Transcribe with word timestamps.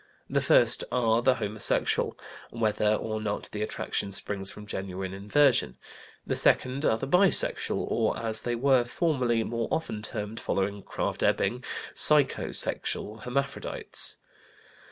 The 0.27 0.41
first 0.41 0.83
are 0.91 1.21
the 1.21 1.35
homosexual, 1.35 2.17
whether 2.49 2.95
or 2.95 3.21
not 3.21 3.51
the 3.51 3.61
attraction 3.61 4.11
springs 4.11 4.49
from 4.49 4.65
genuine 4.65 5.13
inversion. 5.13 5.77
The 6.25 6.35
second 6.35 6.83
are 6.85 6.97
the 6.97 7.07
bisexual, 7.07 7.85
or, 7.87 8.17
as 8.17 8.41
they 8.41 8.55
were 8.55 8.83
formerly 8.83 9.43
more 9.43 9.67
often 9.69 10.01
termed, 10.01 10.39
following 10.39 10.81
Krafft 10.81 11.21
Ebing, 11.21 11.63
psycho 11.93 12.51
sexual 12.51 13.17
hermaphrodites. 13.19 14.17